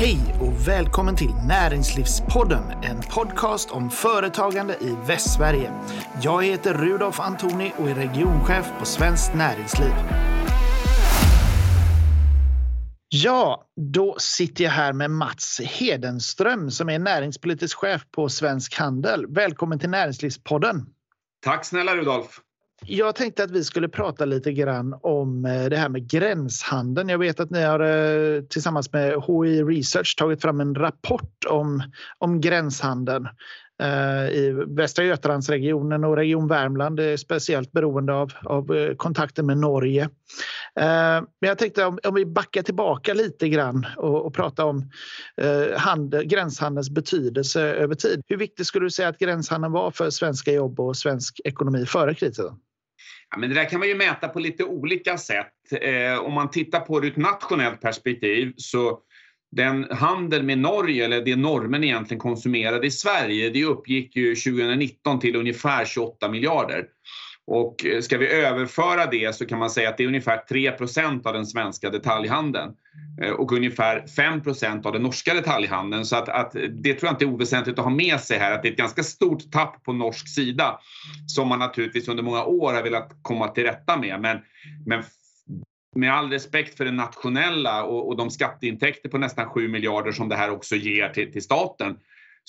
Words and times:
Hej 0.00 0.34
och 0.40 0.68
välkommen 0.68 1.16
till 1.16 1.34
Näringslivspodden, 1.48 2.62
en 2.82 3.00
podcast 3.00 3.70
om 3.70 3.90
företagande 3.90 4.74
i 4.74 4.96
Västsverige. 5.06 5.72
Jag 6.22 6.44
heter 6.44 6.74
Rudolf 6.74 7.20
Antoni 7.20 7.72
och 7.78 7.90
är 7.90 7.94
regionchef 7.94 8.72
på 8.78 8.84
Svenskt 8.84 9.34
Näringsliv. 9.34 9.92
Ja, 13.08 13.64
då 13.76 14.16
sitter 14.18 14.64
jag 14.64 14.70
här 14.70 14.92
med 14.92 15.10
Mats 15.10 15.60
Hedenström 15.64 16.70
som 16.70 16.88
är 16.88 16.98
näringspolitisk 16.98 17.78
chef 17.78 18.02
på 18.10 18.28
Svensk 18.28 18.78
Handel. 18.78 19.26
Välkommen 19.28 19.78
till 19.78 19.90
Näringslivspodden. 19.90 20.86
Tack 21.44 21.64
snälla 21.64 21.96
Rudolf. 21.96 22.40
Jag 22.86 23.14
tänkte 23.14 23.44
att 23.44 23.50
vi 23.50 23.64
skulle 23.64 23.88
prata 23.88 24.24
lite 24.24 24.52
grann 24.52 24.98
om 25.02 25.44
eh, 25.44 25.64
det 25.64 25.76
här 25.76 25.88
med 25.88 26.10
gränshandeln. 26.10 27.08
Jag 27.08 27.18
vet 27.18 27.40
att 27.40 27.50
ni 27.50 27.62
har 27.62 27.80
eh, 27.80 28.42
tillsammans 28.42 28.92
med 28.92 29.14
HI 29.14 29.62
Research 29.62 30.16
tagit 30.18 30.42
fram 30.42 30.60
en 30.60 30.74
rapport 30.74 31.44
om, 31.48 31.82
om 32.18 32.40
gränshandeln 32.40 33.28
eh, 33.82 34.28
i 34.30 34.64
Västra 34.66 35.04
Götalandsregionen 35.04 36.04
och 36.04 36.16
Region 36.16 36.48
Värmland 36.48 37.00
är 37.00 37.16
speciellt 37.16 37.72
beroende 37.72 38.14
av, 38.14 38.32
av 38.44 38.94
kontakten 38.94 39.46
med 39.46 39.58
Norge. 39.58 40.08
Men 40.74 41.26
jag 41.48 41.58
tänkte 41.58 41.84
om, 41.84 41.98
om 42.04 42.14
vi 42.14 42.26
backar 42.26 42.62
tillbaka 42.62 43.14
lite 43.14 43.48
grann 43.48 43.86
och, 43.96 44.26
och 44.26 44.34
pratar 44.34 44.64
om 44.64 44.90
handel, 45.76 46.24
gränshandelns 46.24 46.90
betydelse 46.90 47.62
över 47.62 47.94
tid. 47.94 48.22
Hur 48.26 48.36
viktig 48.36 48.66
skulle 48.66 48.86
du 48.86 48.90
säga 48.90 49.08
att 49.08 49.18
gränshandeln 49.18 49.72
var 49.72 49.90
för 49.90 50.10
svenska 50.10 50.52
jobb 50.52 50.80
och 50.80 50.96
svensk 50.96 51.40
ekonomi 51.44 51.86
före 51.86 52.14
krisen? 52.14 52.58
Ja, 53.30 53.38
men 53.38 53.48
det 53.48 53.54
där 53.54 53.64
kan 53.64 53.78
man 53.78 53.88
ju 53.88 53.94
mäta 53.94 54.28
på 54.28 54.40
lite 54.40 54.64
olika 54.64 55.18
sätt. 55.18 55.52
Eh, 55.80 56.18
om 56.18 56.32
man 56.34 56.50
tittar 56.50 56.80
på 56.80 57.00
det 57.00 57.06
ur 57.06 57.10
ett 57.10 57.16
nationellt 57.16 57.80
perspektiv 57.80 58.52
så 58.56 59.00
den 59.52 59.86
handel 59.90 60.42
med 60.42 60.58
Norge, 60.58 61.04
eller 61.04 61.20
det 61.20 61.36
normen 61.36 61.84
egentligen 61.84 62.20
konsumerade 62.20 62.86
i 62.86 62.90
Sverige, 62.90 63.50
det 63.50 63.64
uppgick 63.64 64.16
ju 64.16 64.34
2019 64.34 65.20
till 65.20 65.36
ungefär 65.36 65.84
28 65.84 66.28
miljarder. 66.28 66.84
Och 67.52 67.86
eh, 67.86 68.00
ska 68.00 68.18
vi 68.18 68.28
överföra 68.28 69.06
det 69.06 69.34
så 69.36 69.46
kan 69.46 69.58
man 69.58 69.70
säga 69.70 69.88
att 69.88 69.96
det 69.96 70.04
är 70.04 70.08
ungefär 70.08 70.42
3% 70.50 71.26
av 71.26 71.32
den 71.32 71.46
svenska 71.46 71.90
detaljhandeln 71.90 72.72
eh, 73.22 73.30
och 73.30 73.52
ungefär 73.52 74.00
5% 74.00 74.86
av 74.86 74.92
den 74.92 75.02
norska 75.02 75.34
detaljhandeln. 75.34 76.04
Så 76.04 76.16
att, 76.16 76.28
att, 76.28 76.52
det 76.52 76.94
tror 76.94 77.08
jag 77.08 77.12
inte 77.12 77.24
är 77.24 77.28
oväsentligt 77.28 77.78
att 77.78 77.84
ha 77.84 77.92
med 77.92 78.20
sig 78.20 78.38
här 78.38 78.52
att 78.52 78.62
det 78.62 78.68
är 78.68 78.72
ett 78.72 78.78
ganska 78.78 79.02
stort 79.02 79.50
tapp 79.52 79.84
på 79.84 79.92
norsk 79.92 80.28
sida 80.28 80.78
som 81.26 81.48
man 81.48 81.58
naturligtvis 81.58 82.08
under 82.08 82.22
många 82.22 82.44
år 82.44 82.72
har 82.72 82.82
velat 82.82 83.10
komma 83.22 83.48
till 83.48 83.64
rätta 83.64 83.96
med. 83.96 84.20
Men, 84.20 84.38
men 84.86 85.02
med 85.96 86.14
all 86.14 86.30
respekt 86.30 86.76
för 86.76 86.84
det 86.84 86.92
nationella 86.92 87.84
och, 87.84 88.08
och 88.08 88.16
de 88.16 88.30
skatteintäkter 88.30 89.08
på 89.08 89.18
nästan 89.18 89.48
7 89.48 89.68
miljarder 89.68 90.12
som 90.12 90.28
det 90.28 90.36
här 90.36 90.50
också 90.50 90.76
ger 90.76 91.08
till, 91.08 91.32
till 91.32 91.42
staten 91.42 91.96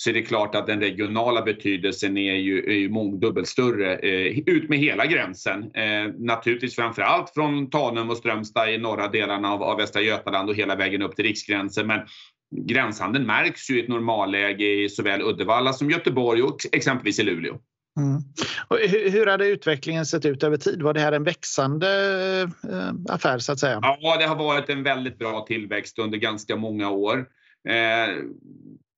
så 0.02 0.10
är 0.10 0.14
det 0.14 0.22
klart 0.22 0.54
att 0.54 0.66
den 0.66 0.80
regionala 0.80 1.42
betydelsen 1.42 2.16
är 2.16 2.34
ju, 2.34 2.58
är 2.58 2.76
ju 2.76 2.88
mångdubbelt 2.88 3.48
större 3.48 3.96
eh, 3.96 4.38
ut 4.46 4.68
med 4.68 4.78
hela 4.78 5.06
gränsen. 5.06 5.74
Eh, 5.74 6.12
naturligtvis 6.18 6.76
framför 6.76 7.02
allt 7.02 7.30
från 7.34 7.70
Tanum 7.70 8.10
och 8.10 8.16
Strömstad 8.16 8.70
i 8.70 8.78
norra 8.78 9.08
delarna 9.08 9.52
av, 9.52 9.62
av 9.62 9.78
Västra 9.78 10.02
Götaland 10.02 10.48
och 10.48 10.54
hela 10.54 10.76
vägen 10.76 11.02
upp 11.02 11.16
till 11.16 11.24
riksgränsen. 11.24 11.86
Men 11.86 12.00
gränshandeln 12.56 13.26
märks 13.26 13.70
ju 13.70 13.78
i 13.78 13.82
ett 13.82 13.88
normalläge 13.88 14.64
i 14.64 14.88
såväl 14.88 15.22
Uddevalla 15.22 15.72
som 15.72 15.90
Göteborg 15.90 16.42
och 16.42 16.56
exempelvis 16.72 17.18
i 17.20 17.22
Luleå. 17.22 17.58
Mm. 17.96 18.22
Och 18.68 18.78
hur, 18.78 19.10
hur 19.10 19.26
hade 19.26 19.46
utvecklingen 19.46 20.06
sett 20.06 20.24
ut 20.24 20.42
över 20.42 20.56
tid? 20.56 20.82
Var 20.82 20.94
det 20.94 21.00
här 21.00 21.12
en 21.12 21.24
växande 21.24 21.88
eh, 22.70 23.14
affär 23.14 23.38
så 23.38 23.52
att 23.52 23.60
säga? 23.60 23.78
Ja, 23.82 24.16
det 24.18 24.26
har 24.26 24.36
varit 24.36 24.68
en 24.68 24.82
väldigt 24.82 25.18
bra 25.18 25.44
tillväxt 25.48 25.98
under 25.98 26.18
ganska 26.18 26.56
många 26.56 26.90
år. 26.90 27.26
Eh, 27.68 28.14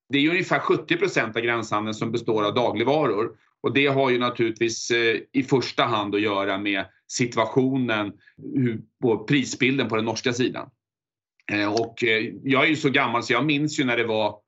det 0.09 0.19
är 0.19 0.31
ungefär 0.31 0.59
70 0.59 0.97
procent 0.97 1.37
av 1.37 1.43
gränshandeln 1.43 1.95
som 1.95 2.13
består 2.13 2.45
av 2.45 2.55
dagligvaror. 2.55 3.31
Och 3.63 3.73
det 3.73 3.87
har 3.87 4.11
ju 4.11 4.19
naturligtvis 4.19 4.91
eh, 4.91 5.17
i 5.33 5.43
första 5.43 5.85
hand 5.85 6.15
att 6.15 6.21
göra 6.21 6.59
med 6.59 6.85
situationen 7.09 8.13
på 9.03 9.25
prisbilden 9.25 9.89
på 9.89 9.97
den 9.97 10.05
norska 10.05 10.33
sidan. 10.33 10.71
Eh, 11.53 11.73
och 11.73 12.05
eh, 12.05 12.33
jag 12.43 12.65
är 12.65 12.69
ju 12.69 12.77
så 12.77 12.91
gammal 12.91 13.23
så 13.23 13.33
jag 13.33 13.45
minns 13.45 13.81
ju 13.81 13.85
när 13.85 13.97
det 13.97 14.05
var 14.05 14.39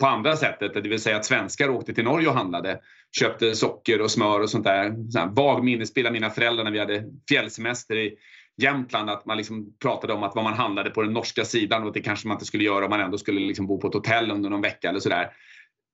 på 0.00 0.06
andra 0.06 0.36
sättet, 0.36 0.74
det 0.74 0.88
vill 0.88 1.00
säga 1.00 1.16
att 1.16 1.24
svenskar 1.24 1.68
åkte 1.68 1.94
till 1.94 2.04
Norge 2.04 2.28
och 2.28 2.34
handlade. 2.34 2.80
Köpte 3.18 3.54
socker 3.54 4.00
och 4.00 4.10
smör 4.10 4.40
och 4.40 4.50
sånt 4.50 4.64
där. 4.64 5.10
Så 5.10 5.28
vag 5.32 5.64
minnesbild 5.64 6.06
av 6.06 6.12
mina 6.12 6.30
föräldrar 6.30 6.64
när 6.64 6.70
vi 6.70 6.78
hade 6.78 7.04
fjällsemester 7.28 7.96
i 7.96 8.16
Jämtland 8.58 9.10
att 9.10 9.26
man 9.26 9.36
liksom 9.36 9.76
pratade 9.82 10.12
om 10.12 10.22
att 10.22 10.34
vad 10.34 10.44
man 10.44 10.54
handlade 10.54 10.90
på 10.90 11.02
den 11.02 11.12
norska 11.12 11.44
sidan 11.44 11.82
och 11.82 11.92
det 11.92 12.00
kanske 12.00 12.28
man 12.28 12.34
inte 12.34 12.44
skulle 12.44 12.64
göra 12.64 12.84
om 12.84 12.90
man 12.90 13.00
ändå 13.00 13.18
skulle 13.18 13.40
liksom 13.40 13.66
bo 13.66 13.80
på 13.80 13.88
ett 13.88 13.94
hotell 13.94 14.30
under 14.30 14.50
någon 14.50 14.60
vecka 14.60 14.88
eller 14.88 15.00
sådär. 15.00 15.30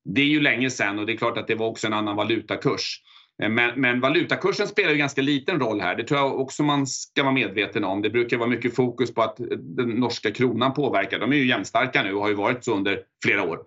Det 0.05 0.21
är 0.21 0.27
ju 0.27 0.41
länge 0.41 0.71
sedan 0.71 0.99
och 0.99 1.07
det 1.07 1.13
är 1.13 1.17
klart 1.17 1.39
att 1.39 1.47
det 1.47 1.55
var 1.55 1.67
också 1.67 1.87
en 1.87 1.93
annan 1.93 2.17
valutakurs. 2.17 3.01
Eh, 3.43 3.49
men, 3.49 3.81
men, 3.81 4.01
valutakursen 4.01 4.69
spelar 4.69 4.91
ju 4.91 4.97
ganska 4.97 5.23
liten 5.23 5.61
roll 5.61 5.81
här. 5.81 5.97
Det 5.97 6.05
tror 6.05 6.21
jag 6.21 6.41
också 6.41 6.63
man 6.63 6.87
ska 6.87 7.23
vara 7.23 7.33
medveten 7.33 7.85
om. 7.85 8.03
Det 8.03 8.11
brukar 8.11 8.37
vara 8.37 8.49
mycket 8.49 8.77
fokus 8.77 9.15
på 9.15 9.23
att 9.23 9.41
eh, 9.41 9.47
den 9.47 9.89
norska 9.89 10.31
kronan 10.31 10.75
påverkar. 10.75 11.19
De 11.19 11.33
är 11.33 11.37
ju 11.37 11.49
jämnstarka 11.49 12.03
nu 12.03 12.15
och 12.15 12.23
har 12.23 12.29
ju 12.29 12.35
varit 12.35 12.65
så 12.65 12.75
under 12.75 13.01
flera 13.25 13.43
år. 13.43 13.59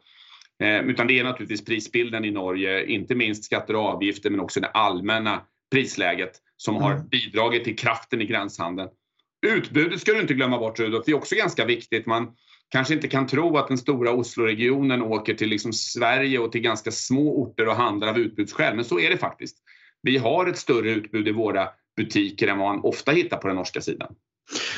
Eh, 0.64 0.80
utan 0.80 1.08
det 1.08 1.20
är 1.20 1.24
naturligtvis 1.24 1.66
prisbilden 1.66 2.26
i 2.26 2.32
Norge, 2.32 2.86
inte 2.86 3.16
minst 3.16 3.44
skatter 3.44 3.76
och 3.76 3.82
avgifter 3.82 4.30
men 4.30 4.40
också 4.40 4.60
det 4.60 4.68
allmänna 4.68 5.42
prisläget 5.72 6.32
som 6.58 6.76
har 6.76 6.92
mm. 6.92 7.08
bidragit 7.08 7.64
till 7.64 7.78
kraften 7.78 8.22
i 8.22 8.26
gränshandeln. 8.26 8.90
Utbudet 9.48 10.02
ska 10.02 10.12
du 10.12 10.22
inte 10.22 10.34
glömma 10.34 10.58
bort 10.58 10.80
Rudolf, 10.80 11.06
det 11.06 11.12
är 11.12 11.16
också 11.16 11.36
ganska 11.36 11.66
viktigt. 11.66 12.06
Man 12.06 12.34
kanske 12.70 12.94
inte 12.94 13.08
kan 13.08 13.28
tro 13.28 13.58
att 13.58 13.68
den 13.68 13.78
stora 13.78 14.12
Osloregionen 14.12 15.02
åker 15.02 15.34
till 15.34 15.50
liksom 15.50 15.74
Sverige 15.74 16.40
och 16.40 16.52
till 16.52 16.62
ganska 16.62 16.92
små 16.92 17.42
orter 17.42 17.68
och 17.68 17.76
handlar 17.76 18.08
av 18.08 18.18
utbudsskäl, 18.18 18.76
men 18.76 18.86
så 18.86 19.00
är 19.00 19.10
det 19.10 19.18
faktiskt. 19.18 19.58
Vi 20.02 20.18
har 20.18 20.48
ett 20.48 20.58
större 20.58 20.92
utbud 20.92 21.28
i 21.28 21.32
våra 21.32 21.70
butiker 21.98 22.48
än 22.48 22.58
vad 22.58 22.76
man 22.76 22.84
ofta 22.84 23.12
hittar 23.12 23.38
på 23.38 23.48
den 23.48 23.56
norska 23.56 23.82
sidan. 23.82 24.16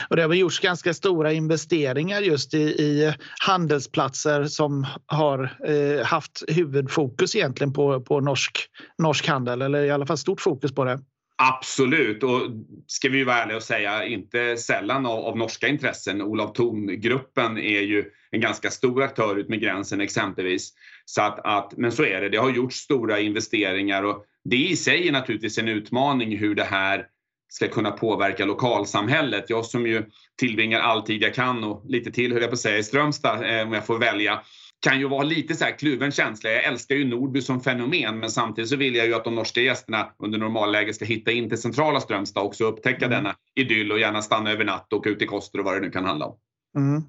Och 0.09 0.15
det 0.15 0.23
har 0.23 0.33
gjorts 0.33 0.59
ganska 0.59 0.93
stora 0.93 1.33
investeringar 1.33 2.21
just 2.21 2.53
i, 2.53 2.61
i 2.61 3.13
handelsplatser 3.39 4.43
som 4.43 4.87
har 5.05 5.57
eh, 5.67 6.05
haft 6.05 6.43
huvudfokus 6.47 7.35
egentligen 7.35 7.73
på, 7.73 8.01
på 8.01 8.19
norsk, 8.19 8.57
norsk 8.97 9.27
handel, 9.27 9.61
eller 9.61 9.83
i 9.83 9.91
alla 9.91 10.05
fall 10.05 10.17
stort 10.17 10.41
fokus 10.41 10.75
på 10.75 10.85
det. 10.85 10.99
Absolut, 11.41 12.23
och 12.23 12.41
ska 12.87 13.09
vi 13.09 13.23
vara 13.23 13.37
ärliga 13.37 13.57
och 13.57 13.63
säga 13.63 14.05
inte 14.05 14.57
sällan 14.57 15.05
av, 15.05 15.25
av 15.25 15.37
norska 15.37 15.67
intressen. 15.67 16.21
Olav 16.21 16.53
Thon-gruppen 16.53 17.57
är 17.57 17.81
ju 17.81 18.05
en 18.31 18.41
ganska 18.41 18.69
stor 18.69 19.03
aktör 19.03 19.35
ut 19.35 19.49
med 19.49 19.61
gränsen 19.61 20.01
exempelvis. 20.01 20.73
Så 21.05 21.21
att, 21.21 21.39
att, 21.43 21.77
men 21.77 21.91
så 21.91 22.03
är 22.03 22.21
det, 22.21 22.29
det 22.29 22.37
har 22.37 22.51
gjorts 22.51 22.75
stora 22.75 23.19
investeringar 23.19 24.03
och 24.03 24.25
det 24.43 24.55
i 24.55 24.75
sig 24.75 25.07
är 25.07 25.11
naturligtvis 25.11 25.57
en 25.57 25.67
utmaning 25.67 26.37
hur 26.37 26.55
det 26.55 26.63
här 26.63 27.05
ska 27.49 27.67
kunna 27.67 27.91
påverka 27.91 28.45
lokalsamhället. 28.45 29.49
Jag 29.49 29.65
som 29.65 29.87
ju 29.87 30.05
tillbringar 30.39 30.79
all 30.79 31.01
tid 31.01 31.23
jag 31.23 31.33
kan 31.33 31.63
och 31.63 31.85
lite 31.85 32.11
till 32.11 32.33
höll 32.33 32.41
jag 32.41 32.49
på 32.49 32.53
att 32.53 32.59
säga 32.59 32.77
i 32.77 32.83
Strömstad 32.83 33.59
eh, 33.59 33.67
om 33.67 33.73
jag 33.73 33.85
får 33.85 33.99
välja 33.99 34.39
kan 34.79 34.99
ju 34.99 35.07
vara 35.07 35.23
lite 35.23 35.55
så 35.55 35.65
här 35.65 35.77
kluven 35.77 36.11
känsla. 36.11 36.49
Jag 36.49 36.63
älskar 36.63 36.95
ju 36.95 37.05
Nordby 37.05 37.41
som 37.41 37.61
fenomen 37.61 38.19
men 38.19 38.29
samtidigt 38.29 38.69
så 38.69 38.75
vill 38.75 38.95
jag 38.95 39.07
ju 39.07 39.13
att 39.13 39.23
de 39.23 39.35
norska 39.35 39.61
gästerna 39.61 40.11
under 40.23 40.39
normalläge 40.39 40.93
ska 40.93 41.05
hitta 41.05 41.31
in 41.31 41.49
till 41.49 41.57
centrala 41.57 41.99
Strömstad 41.99 42.41
och 42.41 42.47
också 42.47 42.65
upptäcka 42.65 43.05
mm. 43.05 43.09
denna 43.09 43.35
idyll 43.55 43.91
och 43.91 43.99
gärna 43.99 44.21
stanna 44.21 44.51
över 44.51 44.65
natt 44.65 44.93
och 44.93 44.99
åka 44.99 45.09
ut 45.09 45.21
i 45.21 45.25
Koster 45.25 45.59
och 45.59 45.65
vad 45.65 45.75
det 45.75 45.81
nu 45.81 45.91
kan 45.91 46.05
handla 46.05 46.25
om. 46.25 46.37
Mm. 46.77 47.03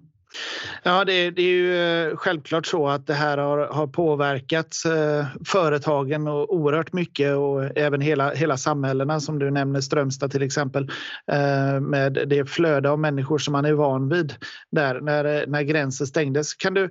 Ja, 0.82 1.04
det, 1.04 1.30
det, 1.30 1.42
är 1.42 1.46
ju 1.46 1.76
eh, 1.76 2.16
självklart 2.16 2.66
så 2.66 2.88
att 2.88 3.06
det 3.06 3.14
här 3.14 3.38
har, 3.38 3.58
har 3.58 3.86
påverkat 3.86 4.76
eh, 4.86 5.26
företagen 5.46 6.28
och 6.28 6.54
oerhört 6.54 6.92
mycket 6.92 7.36
och 7.36 7.78
även 7.78 8.00
hela, 8.00 8.30
hela 8.34 8.56
samhällena 8.56 9.20
som 9.20 9.38
du 9.38 9.50
nämner, 9.50 9.80
Strömstad 9.80 10.30
till 10.30 10.42
exempel, 10.42 10.90
eh, 11.32 11.80
med 11.80 12.24
det 12.26 12.50
flöde 12.50 12.90
av 12.90 12.98
människor 12.98 13.38
som 13.38 13.52
man 13.52 13.64
är 13.64 13.72
van 13.72 14.08
vid 14.08 14.34
där 14.70 15.00
när, 15.00 15.46
när 15.46 15.62
gränsen 15.62 16.06
stängdes. 16.06 16.54
Kan 16.54 16.74
du 16.74 16.90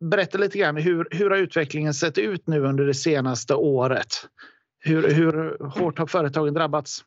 berätta 0.00 0.38
lite 0.38 0.58
grann 0.58 0.76
hur, 0.76 1.08
hur 1.10 1.30
har 1.30 1.36
utvecklingen 1.36 1.94
sett 1.94 2.18
ut 2.18 2.46
nu 2.46 2.64
under 2.64 2.84
det 2.84 2.94
senaste 2.94 3.54
året? 3.54 4.08
Hur, 4.80 5.10
hur 5.10 5.56
hårt 5.68 5.98
har 5.98 6.06
företagen 6.06 6.54
drabbats? 6.54 7.04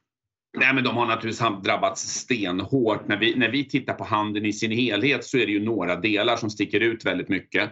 Liksom. 0.55 0.67
Nej, 0.67 0.75
men 0.75 0.83
de 0.83 0.97
har 0.97 1.05
naturligtvis 1.05 1.63
drabbats 1.63 2.01
stenhårt. 2.01 3.07
När 3.07 3.17
vi, 3.17 3.35
när 3.35 3.49
vi 3.49 3.69
tittar 3.69 3.93
på 3.93 4.03
handeln 4.03 4.45
i 4.45 4.53
sin 4.53 4.71
helhet 4.71 5.25
så 5.25 5.37
är 5.37 5.45
det 5.45 5.51
ju 5.51 5.65
några 5.65 5.95
delar 5.95 6.35
som 6.35 6.49
sticker 6.49 6.79
ut 6.79 7.05
väldigt 7.05 7.29
mycket. 7.29 7.71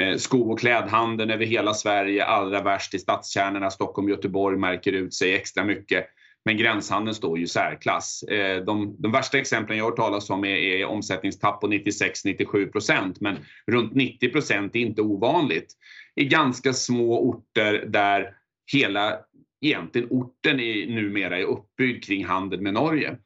Eh, 0.00 0.16
sko 0.16 0.52
och 0.52 0.58
klädhandeln 0.58 1.30
över 1.30 1.46
hela 1.46 1.74
Sverige, 1.74 2.24
allra 2.24 2.62
värst 2.62 2.94
i 2.94 2.98
stadskärnorna. 2.98 3.70
Stockholm 3.70 4.06
och 4.06 4.10
Göteborg 4.10 4.58
märker 4.58 4.92
ut 4.92 5.14
sig 5.14 5.34
extra 5.34 5.64
mycket. 5.64 6.06
Men 6.44 6.56
gränshandeln 6.56 7.14
står 7.14 7.38
ju 7.38 7.44
i 7.44 7.48
särklass. 7.48 8.22
Eh, 8.22 8.64
de, 8.64 8.96
de, 8.98 9.12
värsta 9.12 9.38
exemplen 9.38 9.78
jag 9.78 9.84
har 9.84 9.90
hört 9.90 9.96
talas 9.96 10.30
om 10.30 10.44
är, 10.44 10.56
är 10.56 10.84
omsättningstapp 10.84 11.60
på 11.60 11.68
96-97 11.68 12.72
procent. 12.72 13.20
Men 13.20 13.36
runt 13.66 13.94
90 13.94 14.30
procent 14.30 14.76
är 14.76 14.80
inte 14.80 15.02
ovanligt. 15.02 15.72
I 16.14 16.24
ganska 16.24 16.72
små 16.72 17.20
orter 17.20 17.84
där 17.88 18.30
hela 18.72 19.18
egentligen 19.66 20.08
orten 20.10 20.60
är, 20.60 20.86
numera 20.86 21.38
är 21.38 21.42
uppbyggd 21.44 22.04
kring 22.04 22.24
handel 22.24 22.60
med 22.60 22.74
Norge. 22.74 23.18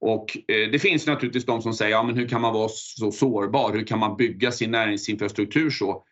Och 0.00 0.36
eh, 0.36 0.70
det 0.70 0.78
finns 0.78 1.06
naturligtvis 1.06 1.46
de 1.46 1.62
som 1.62 1.74
säger, 1.74 1.90
ja 1.90 2.02
men 2.02 2.16
hur 2.16 2.28
kan 2.28 2.40
man 2.40 2.54
vara 2.54 2.68
så 2.68 3.12
sårbar? 3.12 3.72
Hur 3.72 3.86
kan 3.86 3.98
man 3.98 4.16
bygga 4.16 4.52
sin 4.52 4.70
näringsinfrastruktur 4.70 5.70
så? 5.70 6.02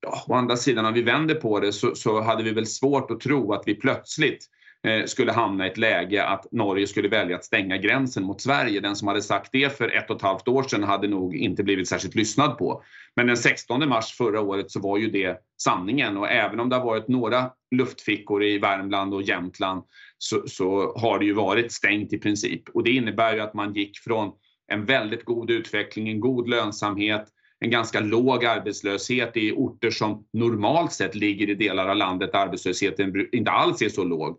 Ja, 0.00 0.24
å 0.26 0.34
andra 0.34 0.56
sidan, 0.56 0.86
om 0.86 0.94
vi 0.94 1.02
vänder 1.02 1.34
på 1.34 1.60
det 1.60 1.72
så, 1.72 1.94
så 1.94 2.20
hade 2.20 2.42
vi 2.42 2.50
väl 2.50 2.66
svårt 2.66 3.10
att 3.10 3.20
tro 3.20 3.52
att 3.52 3.62
vi 3.66 3.74
plötsligt 3.74 4.46
Eh, 4.86 5.04
skulle 5.04 5.32
hamna 5.32 5.66
i 5.66 5.70
ett 5.70 5.78
läge 5.78 6.24
att 6.24 6.52
Norge 6.52 6.86
skulle 6.86 7.08
välja 7.08 7.36
att 7.36 7.44
stänga 7.44 7.76
gränsen 7.76 8.24
mot 8.24 8.40
Sverige. 8.40 8.80
Den 8.80 8.96
som 8.96 9.08
hade 9.08 9.22
sagt 9.22 9.48
det 9.52 9.76
för 9.76 9.96
ett 9.96 10.10
och 10.10 10.16
ett 10.16 10.22
halvt 10.22 10.48
år 10.48 10.62
sedan 10.62 10.82
hade 10.82 11.08
nog 11.08 11.36
inte 11.36 11.62
blivit 11.62 11.88
särskilt 11.88 12.14
lyssnad 12.14 12.58
på. 12.58 12.82
Men 13.16 13.26
den 13.26 13.36
16 13.36 13.88
mars 13.88 14.12
förra 14.12 14.40
året 14.40 14.70
så 14.70 14.80
var 14.80 14.98
ju 14.98 15.10
det 15.10 15.38
sanningen 15.62 16.16
och 16.16 16.30
även 16.30 16.60
om 16.60 16.68
det 16.68 16.76
har 16.76 16.84
varit 16.84 17.08
några 17.08 17.50
luftfickor 17.70 18.44
i 18.44 18.58
Värmland 18.58 19.14
och 19.14 19.22
Jämtland 19.22 19.82
så, 20.18 20.42
så 20.46 20.96
har 20.96 21.18
det 21.18 21.24
ju 21.24 21.32
varit 21.32 21.72
stängt 21.72 22.12
i 22.12 22.18
princip 22.18 22.68
och 22.68 22.84
det 22.84 22.90
innebär 22.90 23.34
ju 23.34 23.40
att 23.40 23.54
man 23.54 23.74
gick 23.74 23.98
från 23.98 24.32
en 24.72 24.84
väldigt 24.84 25.24
god 25.24 25.50
utveckling, 25.50 26.08
en 26.08 26.20
god 26.20 26.48
lönsamhet, 26.48 27.24
en 27.60 27.70
ganska 27.70 28.00
låg 28.00 28.44
arbetslöshet 28.44 29.36
i 29.36 29.52
orter 29.52 29.90
som 29.90 30.26
normalt 30.32 30.92
sett 30.92 31.14
ligger 31.14 31.50
i 31.50 31.54
delar 31.54 31.88
av 31.88 31.96
landet 31.96 32.32
där 32.32 32.38
arbetslösheten 32.38 33.28
inte 33.32 33.50
alls 33.50 33.82
är 33.82 33.88
så 33.88 34.04
låg 34.04 34.38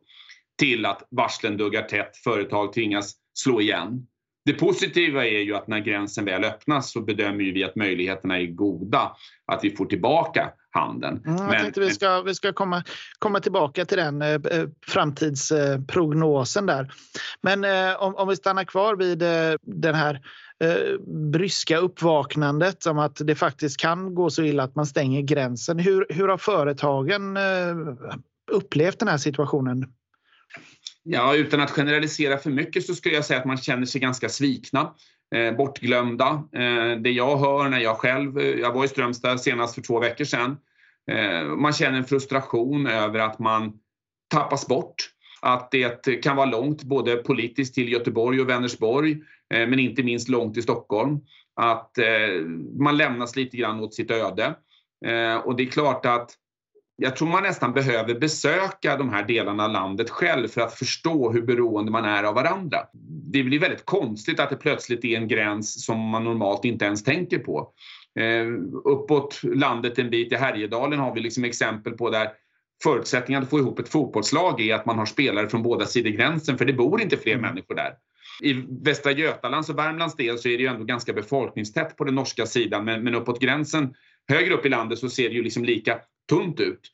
till 0.57 0.85
att 0.85 1.07
varslen 1.09 1.57
duggar 1.57 1.81
tätt, 1.81 2.17
företag 2.17 2.73
tvingas 2.73 3.13
slå 3.33 3.61
igen. 3.61 4.07
Det 4.47 4.53
positiva 4.53 5.25
är 5.25 5.39
ju 5.39 5.55
att 5.55 5.67
när 5.67 5.79
gränsen 5.79 6.25
väl 6.25 6.43
öppnas 6.43 6.91
så 6.91 7.01
bedömer 7.01 7.53
vi 7.53 7.63
att 7.63 7.75
möjligheterna 7.75 8.39
är 8.39 8.45
goda 8.45 9.15
att 9.51 9.63
vi 9.63 9.75
får 9.75 9.85
tillbaka 9.85 10.51
handeln. 10.69 11.23
Mm, 11.25 11.37
jag 11.37 11.61
tänkte 11.61 11.79
vi 11.79 11.89
ska, 11.89 12.21
vi 12.21 12.35
ska 12.35 12.53
komma, 12.53 12.83
komma 13.19 13.39
tillbaka 13.39 13.85
till 13.85 13.97
den 13.97 14.21
eh, 14.21 14.29
eh 14.29 14.67
framtidsprognosen 14.87 16.65
där. 16.65 16.91
Men 17.41 17.63
eh, 17.63 18.03
om, 18.03 18.15
om 18.15 18.27
vi 18.27 18.35
stannar 18.35 18.63
kvar 18.63 18.95
vid 18.95 19.21
eh, 19.21 19.55
den 19.61 19.95
här 19.95 20.21
eh, 20.63 20.99
bryska 21.31 21.77
uppvaknandet 21.77 22.85
om 22.85 22.99
att 22.99 23.21
det 23.23 23.35
faktiskt 23.35 23.79
kan 23.79 24.15
gå 24.15 24.29
så 24.29 24.43
illa 24.43 24.63
att 24.63 24.75
man 24.75 24.85
stänger 24.85 25.21
gränsen. 25.21 25.79
Hur, 25.79 26.05
hur 26.09 26.27
har 26.27 26.37
företagen 26.37 27.37
eh, 27.37 27.75
upplevt 28.51 28.99
den 28.99 29.07
här 29.07 29.17
situationen? 29.17 29.85
Ja, 31.03 31.35
utan 31.35 31.61
att 31.61 31.71
generalisera 31.71 32.37
för 32.37 32.49
mycket 32.49 32.85
så 32.85 32.95
skulle 32.95 33.15
jag 33.15 33.25
säga 33.25 33.39
att 33.39 33.45
man 33.45 33.57
känner 33.57 33.85
sig 33.85 34.01
ganska 34.01 34.29
svikna, 34.29 34.93
eh, 35.35 35.55
bortglömda. 35.57 36.43
Eh, 36.53 37.01
det 37.01 37.11
jag 37.11 37.37
hör 37.37 37.69
när 37.69 37.79
jag 37.79 37.97
själv, 37.97 38.39
eh, 38.39 38.45
jag 38.45 38.73
var 38.73 38.85
i 38.85 38.87
Strömstad 38.87 39.41
senast 39.41 39.75
för 39.75 39.81
två 39.81 39.99
veckor 39.99 40.25
sedan, 40.25 40.57
eh, 41.11 41.43
man 41.43 41.73
känner 41.73 41.97
en 41.97 42.05
frustration 42.05 42.87
över 42.87 43.19
att 43.19 43.39
man 43.39 43.73
tappas 44.29 44.67
bort. 44.67 44.95
Att 45.41 45.71
det 45.71 46.23
kan 46.23 46.35
vara 46.35 46.45
långt 46.45 46.83
både 46.83 47.15
politiskt 47.15 47.75
till 47.75 47.91
Göteborg 47.91 48.41
och 48.41 48.49
Vänersborg, 48.49 49.11
eh, 49.53 49.67
men 49.67 49.79
inte 49.79 50.03
minst 50.03 50.29
långt 50.29 50.53
till 50.53 50.63
Stockholm. 50.63 51.19
Att 51.55 51.97
eh, 51.97 52.45
man 52.79 52.97
lämnas 52.97 53.35
lite 53.35 53.57
grann 53.57 53.79
åt 53.79 53.93
sitt 53.93 54.11
öde. 54.11 54.55
Eh, 55.05 55.35
och 55.35 55.55
det 55.55 55.63
är 55.63 55.67
klart 55.71 56.05
att 56.05 56.37
jag 56.99 57.15
tror 57.15 57.27
man 57.27 57.43
nästan 57.43 57.73
behöver 57.73 58.19
besöka 58.19 58.97
de 58.97 59.09
här 59.09 59.23
delarna 59.23 59.65
av 59.65 59.71
landet 59.71 60.09
själv 60.09 60.47
för 60.47 60.61
att 60.61 60.73
förstå 60.73 61.31
hur 61.31 61.41
beroende 61.41 61.91
man 61.91 62.05
är 62.05 62.23
av 62.23 62.35
varandra. 62.35 62.77
Det 63.33 63.43
blir 63.43 63.59
väldigt 63.59 63.85
konstigt 63.85 64.39
att 64.39 64.49
det 64.49 64.55
plötsligt 64.55 65.05
är 65.05 65.17
en 65.17 65.27
gräns 65.27 65.85
som 65.85 65.99
man 65.99 66.23
normalt 66.23 66.65
inte 66.65 66.85
ens 66.85 67.03
tänker 67.03 67.39
på. 67.39 67.71
Eh, 68.19 68.47
uppåt 68.85 69.41
landet 69.43 69.99
en 69.99 70.09
bit 70.09 70.31
i 70.31 70.35
Härjedalen 70.35 70.99
har 70.99 71.15
vi 71.15 71.21
liksom 71.21 71.43
exempel 71.43 71.93
på 71.93 72.09
där 72.09 72.29
förutsättningen 72.83 73.43
att 73.43 73.49
få 73.49 73.59
ihop 73.59 73.79
ett 73.79 73.89
fotbollslag 73.89 74.61
är 74.61 74.75
att 74.75 74.85
man 74.85 74.97
har 74.97 75.05
spelare 75.05 75.49
från 75.49 75.63
båda 75.63 75.85
sidor 75.85 76.09
gränsen 76.09 76.57
för 76.57 76.65
det 76.65 76.73
bor 76.73 77.01
inte 77.01 77.17
fler 77.17 77.33
mm. 77.33 77.41
människor 77.41 77.75
där. 77.75 77.93
I 78.41 78.53
Västra 78.83 79.11
Götalands 79.11 79.69
och 79.69 79.77
Värmlands 79.77 80.15
del 80.15 80.37
så 80.37 80.49
är 80.49 80.57
det 80.57 80.63
ju 80.63 80.69
ändå 80.69 80.83
ganska 80.83 81.13
befolkningstätt 81.13 81.97
på 81.97 82.03
den 82.03 82.15
norska 82.15 82.45
sidan 82.45 82.85
men, 82.85 83.03
men 83.03 83.15
uppåt 83.15 83.41
gränsen 83.41 83.93
högre 84.27 84.53
upp 84.53 84.65
i 84.65 84.69
landet 84.69 84.99
så 84.99 85.09
ser 85.09 85.29
det 85.29 85.35
ju 85.35 85.43
liksom 85.43 85.65
lika 85.65 85.99
tunt 86.29 86.59
ut. 86.59 86.91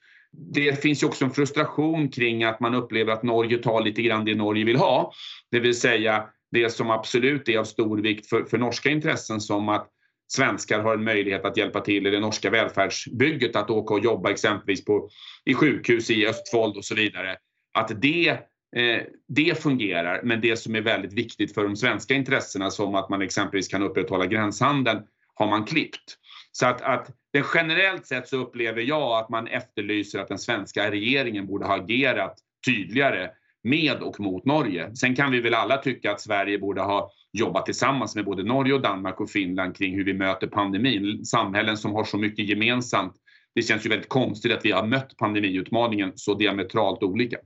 Det 0.54 0.82
finns 0.82 1.04
ju 1.04 1.08
också 1.08 1.26
en 1.26 1.32
frustration 1.32 2.10
kring 2.10 2.44
att 2.44 2.60
man 2.60 2.76
upplever 2.76 3.14
att 3.14 3.24
Norge 3.24 3.58
tar 3.58 3.82
lite 3.82 4.02
grann 4.02 4.26
det 4.26 4.36
Norge 4.36 4.66
vill 4.66 4.78
ha. 4.78 5.14
Det 5.52 5.60
vill 5.60 5.80
säga 5.80 6.30
det 6.52 6.70
som 6.70 6.90
absolut 6.90 7.50
är 7.50 7.58
av 7.58 7.64
stor 7.64 7.98
vikt 7.98 8.30
för, 8.30 8.44
för 8.44 8.58
norska 8.58 8.90
intressen 8.90 9.42
som 9.42 9.70
att 9.70 9.90
svenskar 10.28 10.80
har 10.80 10.94
en 10.94 11.04
möjlighet 11.04 11.46
att 11.46 11.58
hjälpa 11.58 11.82
till 11.82 12.08
i 12.08 12.10
det 12.10 12.20
norska 12.20 12.50
välfärdsbygget, 12.50 13.56
att 13.56 13.70
åka 13.70 13.94
och 13.94 14.04
jobba 14.04 14.30
exempelvis 14.32 14.86
på, 14.86 15.10
i 15.46 15.54
sjukhus 15.54 16.10
i 16.10 16.28
Östfold 16.28 16.78
och 16.78 16.86
så 16.86 16.96
vidare. 16.96 17.38
Att 17.74 18.02
det, 18.02 18.30
eh, 18.76 19.02
det 19.28 19.62
fungerar, 19.62 20.22
men 20.24 20.42
det 20.42 20.58
som 20.58 20.76
är 20.76 20.82
väldigt 20.82 21.14
viktigt 21.14 21.54
för 21.54 21.64
de 21.64 21.76
svenska 21.76 22.14
intressena 22.14 22.72
som 22.72 22.96
att 22.96 23.10
man 23.10 23.22
exempelvis 23.22 23.68
kan 23.68 23.84
upprätthålla 23.84 24.26
gränshandeln 24.26 25.00
har 25.34 25.48
man 25.48 25.66
klippt. 25.66 26.18
Så 26.52 26.66
att, 26.66 26.82
att 26.82 27.10
det 27.34 27.46
generellt 27.54 28.06
sett 28.06 28.28
så 28.28 28.38
upplever 28.38 28.82
jag 28.82 29.20
att 29.20 29.30
man 29.30 29.48
efterlyser 29.48 30.20
att 30.20 30.28
den 30.28 30.40
svenska 30.40 30.92
regeringen 30.92 31.48
borde 31.48 31.66
ha 31.66 31.76
agerat 31.76 32.36
tydligare 32.66 33.30
med 33.64 34.02
och 34.02 34.20
mot 34.20 34.46
Norge. 34.46 34.96
Sen 34.96 35.16
kan 35.16 35.32
vi 35.32 35.42
väl 35.42 35.54
alla 35.54 35.78
tycka 35.78 36.12
att 36.12 36.22
Sverige 36.22 36.60
borde 36.60 36.82
ha 36.82 37.12
jobbat 37.34 37.66
tillsammans 37.66 38.16
med 38.16 38.26
både 38.26 38.44
Norge 38.44 38.74
och 38.74 38.82
Danmark 38.82 39.22
och 39.22 39.30
Finland 39.30 39.76
kring 39.78 39.96
hur 39.96 40.06
vi 40.06 40.14
möter 40.14 40.48
pandemin. 40.48 41.26
Samhällen 41.26 41.78
som 41.78 41.92
har 41.92 42.04
så 42.04 42.18
mycket 42.18 42.50
gemensamt. 42.50 43.14
Det 43.56 43.62
känns 43.62 43.86
ju 43.86 43.90
väldigt 43.90 44.10
konstigt 44.10 44.54
att 44.54 44.66
vi 44.66 44.72
har 44.72 44.86
mött 44.88 45.18
pandemiutmaningen 45.18 46.12
så 46.16 46.34
diametralt 46.34 47.04
olika. 47.04 47.38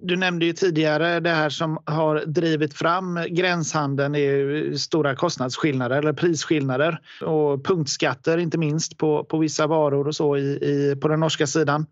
Du 0.00 0.16
nämnde 0.16 0.46
ju 0.46 0.52
tidigare 0.52 1.20
det 1.20 1.30
här 1.30 1.50
som 1.50 1.78
har 1.84 2.24
drivit 2.26 2.74
fram 2.74 3.20
gränshandeln 3.30 4.14
är 4.14 4.76
stora 4.76 5.14
kostnadsskillnader 5.14 5.98
eller 5.98 6.12
prisskillnader 6.12 7.00
och 7.22 7.64
punktskatter 7.64 8.38
inte 8.38 8.58
minst 8.58 8.98
på, 8.98 9.24
på 9.24 9.38
vissa 9.38 9.66
varor 9.66 10.08
och 10.08 10.14
så 10.14 10.36
i, 10.36 10.40
i 10.42 10.96
på 11.00 11.08
den 11.08 11.20
norska 11.20 11.46
sidan. 11.46 11.86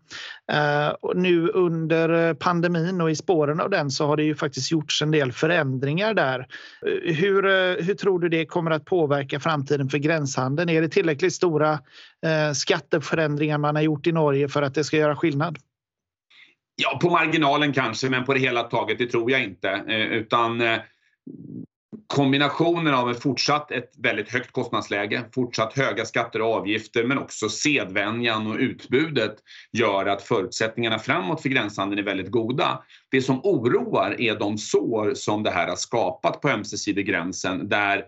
Uh, 0.53 0.89
och 1.01 1.17
nu 1.17 1.47
under 1.47 2.33
pandemin 2.33 3.01
och 3.01 3.11
i 3.11 3.15
spåren 3.15 3.59
av 3.59 3.69
den 3.69 3.91
så 3.91 4.05
har 4.05 4.17
det 4.17 4.23
ju 4.23 4.35
faktiskt 4.35 4.71
gjorts 4.71 5.01
en 5.01 5.11
del 5.11 5.31
förändringar 5.31 6.13
där. 6.13 6.39
Uh, 6.39 7.13
hur, 7.13 7.45
uh, 7.45 7.83
hur 7.83 7.93
tror 7.93 8.19
du 8.19 8.29
det 8.29 8.45
kommer 8.45 8.71
att 8.71 8.85
påverka 8.85 9.39
framtiden 9.39 9.89
för 9.89 9.97
gränshandeln? 9.97 10.69
Är 10.69 10.81
det 10.81 10.89
tillräckligt 10.89 11.33
stora 11.33 11.79
skatteförändringar 12.55 13.57
man 13.57 13.75
har 13.75 13.83
gjort 13.83 14.07
i 14.07 14.11
Norge 14.11 14.49
för 14.49 14.61
att 14.61 14.75
det 14.75 14.83
ska 14.83 14.97
göra 14.97 15.15
skillnad? 15.15 15.57
Ja, 16.79 16.99
på 17.01 17.09
marginalen 17.09 17.73
kanske, 17.73 18.09
men 18.09 18.25
på 18.25 18.33
det 18.33 18.39
hela 18.39 18.63
taget, 18.63 18.97
det 18.97 19.07
tror 19.07 19.31
jag 19.31 19.43
inte. 19.43 19.69
Eh, 19.69 20.01
utan 20.01 20.61
eh, 20.61 20.79
kombinationen 22.07 22.93
av 22.93 23.11
ett 23.11 23.21
fortsatt 23.21 23.71
ett 23.71 23.91
väldigt 23.97 24.29
högt 24.29 24.51
kostnadsläge, 24.51 25.23
fortsatt 25.33 25.77
höga 25.77 26.05
skatter 26.05 26.41
och 26.41 26.53
avgifter 26.53 27.03
men 27.03 27.17
också 27.17 27.49
sedvänjan 27.49 28.47
och 28.47 28.57
utbudet 28.57 29.35
gör 29.71 30.05
att 30.05 30.21
förutsättningarna 30.21 30.99
framåt 30.99 31.41
för 31.41 31.49
gränshandeln 31.49 31.99
är 31.99 32.05
väldigt 32.05 32.31
goda. 32.31 32.83
Det 33.11 33.21
som 33.21 33.39
oroar 33.43 34.21
är 34.21 34.39
de 34.39 34.57
sår 34.57 35.13
som 35.13 35.43
det 35.43 35.51
här 35.51 35.67
har 35.67 35.75
skapat 35.75 36.41
på 36.41 36.49
ömsesidig 36.49 37.05
gränsen 37.05 37.69
där 37.69 38.03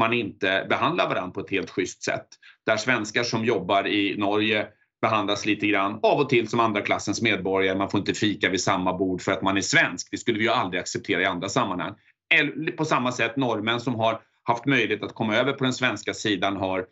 man 0.00 0.12
inte 0.12 0.66
behandlar 0.68 1.08
varandra 1.08 1.32
på 1.32 1.40
ett 1.40 1.50
helt 1.50 1.70
schysst 1.70 2.02
sätt. 2.02 2.26
Där 2.66 2.76
svenskar 2.76 3.22
som 3.22 3.44
jobbar 3.44 3.86
i 3.86 4.16
Norge 4.18 4.66
behandlas 5.00 5.46
lite 5.46 5.66
grann 5.66 6.00
av 6.02 6.20
och 6.20 6.28
till 6.28 6.48
som 6.48 6.60
andra 6.60 6.80
klassens 6.80 7.22
medborgare. 7.22 7.78
Man 7.78 7.90
får 7.90 8.00
inte 8.00 8.14
fika 8.14 8.48
vid 8.48 8.60
samma 8.60 8.98
bord 8.98 9.22
för 9.22 9.32
att 9.32 9.42
man 9.42 9.56
är 9.56 9.60
svensk. 9.60 10.08
Det 10.10 10.18
skulle 10.18 10.38
vi 10.38 10.44
ju 10.44 10.50
aldrig 10.50 10.80
acceptera 10.80 11.22
i 11.22 11.24
andra 11.24 11.48
sammanhang. 11.48 11.94
Eller 12.34 12.72
på 12.72 12.84
samma 12.84 13.12
sätt 13.12 13.36
norrmän 13.36 13.80
som 13.80 13.94
har 13.94 14.22
haft 14.42 14.66
möjlighet 14.66 15.02
att 15.02 15.14
komma 15.14 15.36
över 15.36 15.52
på 15.52 15.64
den 15.64 15.72
svenska 15.72 16.14
sidan 16.14 16.56
har 16.56 16.86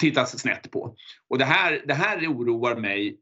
tittats 0.00 0.38
snett 0.38 0.70
på. 0.70 0.94
Och 1.28 1.38
det 1.38 1.44
här, 1.44 1.82
det 1.86 1.94
här 1.94 2.26
oroar 2.26 2.76
mig 2.76 3.16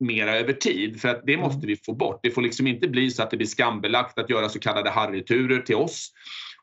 mera 0.00 0.36
över 0.36 0.52
tid 0.52 1.00
för 1.00 1.08
att 1.08 1.26
det 1.26 1.36
måste 1.36 1.56
mm. 1.56 1.66
vi 1.66 1.76
få 1.76 1.94
bort. 1.94 2.20
Det 2.22 2.30
får 2.30 2.42
liksom 2.42 2.66
inte 2.66 2.88
bli 2.88 3.10
så 3.10 3.22
att 3.22 3.30
det 3.30 3.36
blir 3.36 3.46
skambelagt 3.46 4.18
att 4.18 4.30
göra 4.30 4.48
så 4.48 4.58
kallade 4.58 4.90
harryturer 4.90 5.62
till 5.62 5.76
oss. 5.76 6.12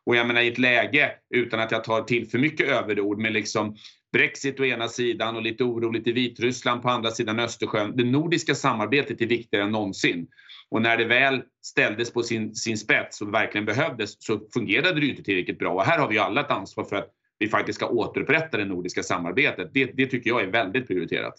Och 0.05 0.15
jag 0.15 0.27
menar 0.27 0.41
i 0.41 0.47
ett 0.47 0.57
läge, 0.57 1.11
utan 1.29 1.59
att 1.59 1.71
jag 1.71 1.83
tar 1.83 2.01
till 2.01 2.29
för 2.29 2.37
mycket 2.37 2.67
överord, 2.67 3.19
med 3.19 3.33
liksom 3.33 3.75
Brexit 4.13 4.59
å 4.59 4.65
ena 4.65 4.87
sidan 4.87 5.35
och 5.35 5.41
lite 5.41 5.63
oroligt 5.63 6.07
i 6.07 6.11
Vitryssland 6.11 6.81
på 6.81 6.89
andra 6.89 7.11
sidan 7.11 7.39
Östersjön. 7.39 7.97
Det 7.97 8.03
nordiska 8.03 8.55
samarbetet 8.55 9.21
är 9.21 9.25
viktigare 9.25 9.65
än 9.65 9.71
någonsin. 9.71 10.27
Och 10.69 10.81
när 10.81 10.97
det 10.97 11.05
väl 11.05 11.41
ställdes 11.65 12.13
på 12.13 12.23
sin, 12.23 12.55
sin 12.55 12.77
spets 12.77 13.21
och 13.21 13.33
verkligen 13.33 13.65
behövdes 13.65 14.23
så 14.23 14.41
fungerade 14.53 14.99
det 14.99 15.05
inte 15.07 15.23
tillräckligt 15.23 15.59
bra. 15.59 15.73
Och 15.73 15.83
här 15.83 15.99
har 15.99 16.07
vi 16.07 16.19
alla 16.19 16.41
ett 16.41 16.51
ansvar 16.51 16.83
för 16.83 16.95
att 16.95 17.09
vi 17.39 17.47
faktiskt 17.47 17.77
ska 17.77 17.87
återupprätta 17.87 18.57
det 18.57 18.65
nordiska 18.65 19.03
samarbetet. 19.03 19.69
Det, 19.73 19.85
det 19.85 20.05
tycker 20.05 20.29
jag 20.29 20.41
är 20.41 20.47
väldigt 20.47 20.87
prioriterat. 20.87 21.33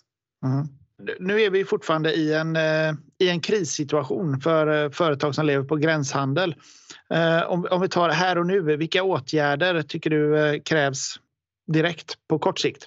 Mm. 0.44 0.66
Nu 1.20 1.40
är 1.40 1.50
vi 1.50 1.64
fortfarande 1.64 2.12
i 2.12 2.34
en, 2.34 2.56
eh, 2.56 2.94
i 3.18 3.28
en 3.28 3.40
krissituation 3.40 4.40
för 4.40 4.84
eh, 4.84 4.90
företag 4.90 5.34
som 5.34 5.46
lever 5.46 5.64
på 5.64 5.76
gränshandel. 5.76 6.54
Eh, 7.12 7.50
om, 7.50 7.66
om 7.70 7.80
vi 7.80 7.88
tar 7.88 8.08
här 8.08 8.38
och 8.38 8.46
nu, 8.46 8.76
vilka 8.76 9.02
åtgärder 9.02 9.82
tycker 9.82 10.10
du 10.10 10.38
eh, 10.38 10.60
krävs 10.60 11.16
direkt 11.72 12.14
på 12.28 12.38
kort 12.38 12.58
sikt? 12.58 12.86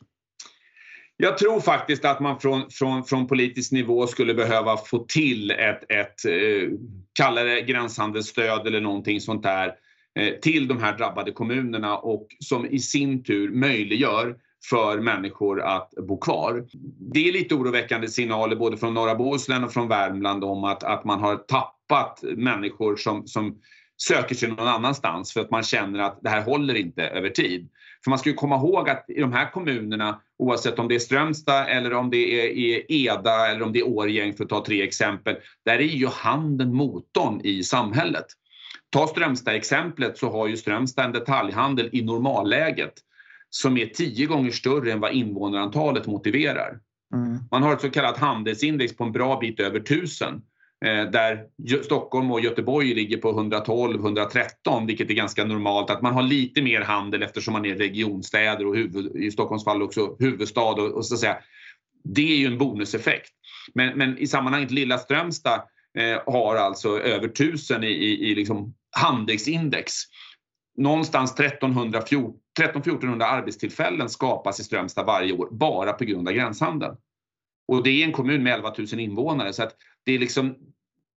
Jag 1.17 1.37
tror 1.37 1.59
faktiskt 1.59 2.05
att 2.05 2.19
man 2.19 2.39
från, 2.39 2.69
från, 2.69 3.03
från 3.03 3.27
politisk 3.27 3.71
nivå 3.71 4.07
skulle 4.07 4.33
behöva 4.33 4.77
få 4.77 4.99
till 4.99 5.51
ett, 5.51 5.91
ett 5.91 6.25
eh, 6.25 6.69
kalla 7.13 7.43
det 7.43 7.61
gränshandelsstöd 7.61 8.67
eller 8.67 8.81
någonting 8.81 9.21
sånt 9.21 9.43
där. 9.43 9.73
Eh, 10.19 10.33
till 10.41 10.67
de 10.67 10.81
här 10.83 10.97
drabbade 10.97 11.31
kommunerna 11.31 11.97
och 11.97 12.27
som 12.39 12.65
i 12.65 12.79
sin 12.79 13.23
tur 13.23 13.51
möjliggör 13.51 14.35
för 14.69 14.99
människor 14.99 15.61
att 15.61 15.93
bo 16.07 16.17
kvar. 16.17 16.65
Det 17.13 17.27
är 17.27 17.33
lite 17.33 17.55
oroväckande 17.55 18.07
signaler 18.07 18.55
både 18.55 18.77
från 18.77 18.93
norra 18.93 19.15
Bohuslän 19.15 19.63
och 19.63 19.73
från 19.73 19.87
Värmland 19.87 20.43
om 20.43 20.63
att, 20.63 20.83
att 20.83 21.03
man 21.05 21.19
har 21.19 21.35
tappat 21.35 22.23
människor 22.23 22.95
som, 22.95 23.27
som 23.27 23.59
söker 23.97 24.35
sig 24.35 24.49
någon 24.49 24.67
annanstans 24.67 25.33
för 25.33 25.41
att 25.41 25.51
man 25.51 25.63
känner 25.63 25.99
att 25.99 26.19
det 26.21 26.29
här 26.29 26.41
håller 26.41 26.75
inte 26.75 27.03
över 27.03 27.29
tid. 27.29 27.69
För 28.03 28.09
man 28.09 28.19
ska 28.19 28.29
ju 28.29 28.35
komma 28.35 28.55
ihåg 28.55 28.89
att 28.89 29.05
i 29.07 29.21
de 29.21 29.33
här 29.33 29.51
kommunerna, 29.51 30.21
oavsett 30.39 30.79
om 30.79 30.87
det 30.87 30.95
är 30.95 30.99
Strömstad 30.99 31.67
eller 31.67 31.93
om 31.93 32.09
det 32.09 32.17
är 32.17 32.91
Eda 32.91 33.47
eller 33.47 33.63
om 33.63 33.73
det 33.73 33.79
är 33.79 33.87
Årgäng 33.87 34.33
för 34.33 34.43
att 34.43 34.49
ta 34.49 34.65
tre 34.65 34.83
exempel, 34.83 35.35
där 35.65 35.79
är 35.79 35.81
ju 35.81 36.07
handeln 36.07 36.75
motorn 36.75 37.41
i 37.43 37.63
samhället. 37.63 38.25
Ta 38.89 39.07
Strömstad-exemplet 39.07 40.17
så 40.17 40.31
har 40.31 40.47
ju 40.47 40.57
Strömstad 40.57 41.05
en 41.05 41.11
detaljhandel 41.11 41.89
i 41.91 42.01
normalläget 42.01 42.93
som 43.49 43.77
är 43.77 43.85
tio 43.85 44.25
gånger 44.25 44.51
större 44.51 44.91
än 44.91 44.99
vad 44.99 45.13
invånarantalet 45.13 46.07
motiverar. 46.07 46.79
Mm. 47.13 47.39
Man 47.51 47.63
har 47.63 47.73
ett 47.73 47.81
så 47.81 47.89
kallat 47.89 48.17
handelsindex 48.17 48.95
på 48.97 49.03
en 49.03 49.11
bra 49.11 49.39
bit 49.39 49.59
över 49.59 49.79
tusen 49.79 50.41
Eh, 50.85 51.09
där 51.11 51.45
Stockholm 51.83 52.31
och 52.31 52.41
Göteborg 52.41 52.93
ligger 52.93 53.17
på 53.17 53.31
112-113 53.31 54.87
vilket 54.87 55.09
är 55.09 55.13
ganska 55.13 55.45
normalt 55.45 55.89
att 55.89 56.01
man 56.01 56.13
har 56.13 56.23
lite 56.23 56.61
mer 56.61 56.81
handel 56.81 57.23
eftersom 57.23 57.53
man 57.53 57.65
är 57.65 57.75
regionstäder 57.75 58.67
och 58.67 58.75
huvud, 58.75 59.15
i 59.15 59.31
Stockholms 59.31 59.63
fall 59.63 59.83
också 59.83 60.15
huvudstad. 60.19 60.61
Och, 60.61 60.91
och, 60.91 61.05
så 61.05 61.13
att 61.13 61.19
säga. 61.19 61.37
Det 62.03 62.33
är 62.33 62.37
ju 62.37 62.45
en 62.45 62.57
bonuseffekt. 62.57 63.31
Men, 63.73 63.97
men 63.97 64.17
i 64.17 64.27
sammanhanget 64.27 64.71
lilla 64.71 64.97
Strömstad 64.97 65.61
eh, 65.97 66.33
har 66.33 66.55
alltså 66.55 66.99
över 66.99 67.27
1000 67.27 67.83
i, 67.83 67.87
i, 67.87 68.31
i 68.31 68.35
liksom 68.35 68.73
handelsindex 68.97 69.93
någonstans 70.77 71.35
1300-1400 71.37 73.23
arbetstillfällen 73.23 74.09
skapas 74.09 74.59
i 74.59 74.63
Strömstad 74.63 75.05
varje 75.05 75.33
år 75.33 75.49
bara 75.51 75.93
på 75.93 76.03
grund 76.03 76.27
av 76.27 76.33
gränshandeln. 76.33 76.95
Och 77.67 77.83
det 77.83 77.89
är 77.89 78.05
en 78.05 78.11
kommun 78.11 78.43
med 78.43 78.53
11 78.53 78.73
000 78.77 78.99
invånare 78.99 79.53
så 79.53 79.63
att 79.63 79.75
det 80.05 80.11
är 80.11 80.19
liksom, 80.19 80.55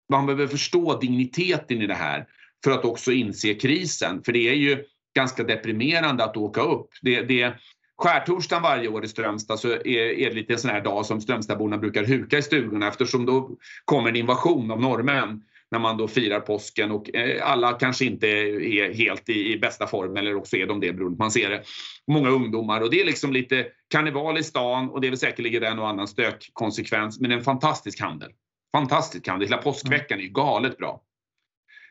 man 0.08 0.26
behöver 0.26 0.46
förstå 0.46 0.98
digniteten 0.98 1.82
i 1.82 1.86
det 1.86 1.94
här 1.94 2.26
för 2.64 2.70
att 2.70 2.84
också 2.84 3.12
inse 3.12 3.54
krisen. 3.54 4.22
För 4.22 4.32
det 4.32 4.48
är 4.48 4.54
ju 4.54 4.84
ganska 5.16 5.44
deprimerande 5.44 6.24
att 6.24 6.36
åka 6.36 6.60
upp. 6.60 6.88
Det, 7.02 7.22
det, 7.22 7.54
skärtorsdagen 7.98 8.62
varje 8.62 8.88
år 8.88 9.04
i 9.04 9.08
Strömstad 9.08 9.60
så 9.60 9.68
är, 9.68 9.86
är 9.86 10.28
det 10.28 10.34
lite 10.34 10.52
en 10.52 10.58
sån 10.58 10.70
här 10.70 10.80
dag 10.80 11.06
som 11.06 11.20
Strömstadborna 11.20 11.78
brukar 11.78 12.04
huka 12.04 12.38
i 12.38 12.42
stugorna 12.42 12.88
eftersom 12.88 13.26
då 13.26 13.50
kommer 13.84 14.08
en 14.08 14.16
invasion 14.16 14.70
av 14.70 14.80
norrmän 14.80 15.42
när 15.70 15.78
man 15.78 15.96
då 15.96 16.08
firar 16.08 16.40
påsken 16.40 16.90
och 16.90 17.14
eh, 17.14 17.50
alla 17.50 17.72
kanske 17.72 18.04
inte 18.04 18.26
är 18.26 18.94
helt 18.94 19.28
i, 19.28 19.58
bästa 19.58 19.86
form 19.86 20.16
eller 20.16 20.34
också 20.34 20.56
är 20.56 20.66
de 20.66 20.80
det 20.80 20.92
beroende 20.92 21.16
på 21.16 21.22
man 21.22 21.30
ser 21.30 21.50
det. 21.50 21.62
Många 22.06 22.28
ungdomar 22.28 22.80
och 22.80 22.90
det 22.90 23.00
är 23.00 23.04
liksom 23.04 23.32
lite 23.32 23.66
karneval 23.90 24.38
i 24.38 24.42
stan 24.42 24.90
och 24.90 25.00
det 25.00 25.06
är 25.06 25.10
väl 25.10 25.18
säkerligen 25.18 25.62
en 25.62 25.78
och 25.78 25.88
annan 25.88 26.08
stökkonsekvens 26.08 27.20
men 27.20 27.32
en 27.32 27.42
fantastisk 27.42 28.00
handel. 28.00 28.30
Fantastiskt, 28.78 29.26
handel. 29.26 29.48
Hela 29.48 29.62
påskveckan 29.62 30.18
är 30.18 30.22
ju 30.22 30.28
galet 30.28 30.78
bra. 30.78 31.00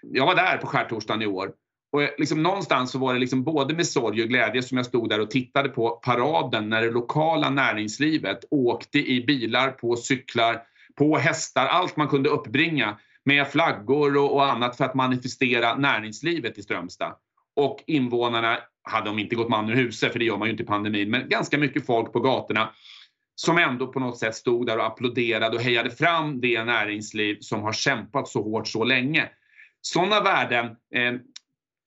Jag 0.02 0.26
var 0.26 0.36
där 0.36 0.58
på 0.58 0.68
skärtorsdagen 0.68 1.22
i 1.22 1.26
år 1.26 1.52
och 1.92 2.02
liksom 2.18 2.44
någonstans 2.44 2.92
så 2.92 3.00
var 3.00 3.14
det 3.14 3.20
liksom 3.20 3.44
både 3.44 3.74
med 3.74 3.88
sorg 3.88 4.22
och 4.22 4.30
glädje 4.30 4.62
som 4.62 4.78
jag 4.78 4.86
stod 4.86 5.10
där 5.10 5.20
och 5.20 5.32
tittade 5.32 5.70
på 5.70 5.90
paraden 5.90 6.70
när 6.70 6.82
det 6.82 6.92
lokala 6.92 7.50
näringslivet 7.50 8.40
åkte 8.52 9.00
i 9.00 9.26
bilar, 9.26 9.72
på 9.72 9.96
cyklar, 9.96 10.62
på 10.96 11.18
hästar, 11.18 11.66
allt 11.66 11.98
man 11.98 12.08
kunde 12.08 12.30
uppbringa 12.30 12.98
med 13.24 13.48
flaggor 13.48 14.18
och, 14.18 14.34
och 14.34 14.52
annat 14.52 14.78
för 14.78 14.86
att 14.86 14.96
manifestera 14.96 15.76
näringslivet 15.76 16.58
i 16.58 16.62
Strömstad. 16.62 17.16
Och 17.56 17.84
invånarna, 17.88 18.58
hade 18.84 19.10
de 19.10 19.20
inte 19.20 19.36
gått 19.36 19.50
man 19.50 19.70
ur 19.70 19.76
huset, 19.76 20.12
för 20.12 20.20
det 20.20 20.26
gör 20.26 20.38
man 20.38 20.48
ju 20.48 20.52
inte 20.52 20.64
i 20.64 20.66
pandemin, 20.66 21.10
men 21.10 21.30
ganska 21.30 21.58
mycket 21.58 21.86
folk 21.86 22.14
på 22.14 22.20
gatorna 22.20 22.70
som 23.40 23.58
ändå 23.58 23.88
på 23.88 24.00
något 24.00 24.18
sätt 24.18 24.36
stod 24.36 24.68
där 24.68 24.78
och 24.78 24.86
applåderade 24.86 25.56
och 25.56 25.62
hejade 25.62 25.90
fram 25.90 26.42
det 26.42 26.64
näringsliv 26.64 27.38
som 27.40 27.62
har 27.62 27.74
kämpat 27.74 28.28
så 28.28 28.44
hårt 28.44 28.68
så 28.68 28.84
länge. 28.84 29.30
Sådana 29.82 30.22
värden, 30.22 30.66
eh, 30.66 31.14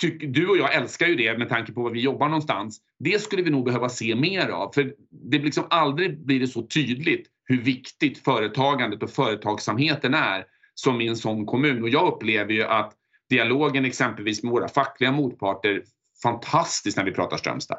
tyck, 0.00 0.35
du 0.35 0.49
och 0.49 0.57
jag 0.57 0.75
älskar 0.75 1.07
ju 1.07 1.14
det 1.14 1.38
med 1.38 1.49
tanke 1.49 1.73
på 1.73 1.83
var 1.83 1.90
vi 1.90 2.00
jobbar 2.00 2.28
någonstans. 2.28 2.80
Det 2.99 3.23
skulle 3.23 3.42
vi 3.42 3.50
nog 3.50 3.64
behöva 3.64 3.88
se 3.88 4.14
mer 4.14 4.49
av, 4.49 4.73
för 4.73 4.95
det 5.11 5.38
liksom 5.38 5.64
aldrig 5.71 6.26
blir 6.26 6.40
det 6.40 6.47
så 6.47 6.62
tydligt 6.62 7.26
hur 7.45 7.62
viktigt 7.62 8.25
företagandet 8.25 9.02
och 9.02 9.11
företagsamheten 9.11 10.14
är 10.14 10.45
som 10.75 11.00
i 11.00 11.09
en 11.09 11.16
sån 11.16 11.47
kommun. 11.47 11.83
Och 11.83 11.88
jag 11.88 12.12
upplever 12.12 12.52
ju 12.52 12.64
att 12.64 12.92
dialogen 13.30 13.85
exempelvis 13.85 14.42
med 14.42 14.52
våra 14.52 14.69
fackliga 14.69 15.12
motparter 15.12 15.83
fantastiskt 16.23 16.97
när 16.97 17.04
vi 17.04 17.12
pratar 17.12 17.37
Strömstad. 17.37 17.78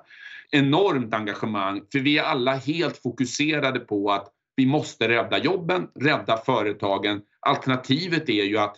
Enormt 0.51 1.13
engagemang, 1.13 1.81
för 1.91 1.99
vi 1.99 2.17
är 2.17 2.23
alla 2.23 2.55
helt 2.55 2.97
fokuserade 2.97 3.79
på 3.79 4.11
att 4.11 4.27
vi 4.55 4.65
måste 4.65 5.07
rädda 5.07 5.37
jobben, 5.37 5.87
rädda 5.99 6.37
företagen. 6.37 7.21
Alternativet 7.39 8.29
är 8.29 8.43
ju 8.43 8.57
att 8.57 8.77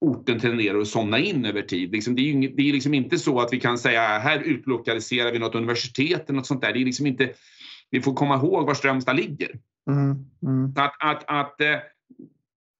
orten 0.00 0.40
tenderar 0.40 0.78
att 0.78 0.88
somna 0.88 1.18
in 1.18 1.44
över 1.44 1.62
tid. 1.62 1.92
Liksom, 1.92 2.14
det 2.14 2.22
är, 2.22 2.72
liksom 2.72 2.94
inte 2.94 3.18
så 3.18 3.40
att 3.40 3.52
vi 3.52 3.60
kan 3.60 3.78
säga 3.78 4.00
här 4.00 4.38
utlokaliserar 4.38 5.32
vi 5.32 5.38
något 5.38 5.54
universitet 5.54 6.24
eller 6.28 6.36
något 6.36 6.46
sånt 6.46 6.60
där. 6.60 6.72
Det 6.72 6.80
är 6.80 6.84
liksom 6.84 7.06
inte, 7.06 7.32
vi 7.90 8.00
får 8.00 8.14
komma 8.14 8.36
ihåg 8.36 8.66
var 8.66 8.74
Strömstad 8.74 9.16
ligger. 9.16 9.50
Mm, 9.90 10.26
mm. 10.42 10.72
Att, 10.76 10.96
att, 11.00 11.24
att 11.26 11.60
eh, 11.60 11.76